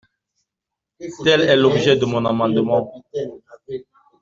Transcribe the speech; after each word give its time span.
Tel 1.23 1.41
est 1.41 1.55
l’objet 1.55 1.95
de 1.95 2.05
mon 2.05 2.25
amendement. 2.25 2.91